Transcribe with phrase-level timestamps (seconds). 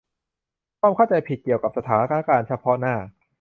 [0.79, 2.95] ความเข้าใจผิดเกี่ยวกับสถานการณ์เฉพาะหน้า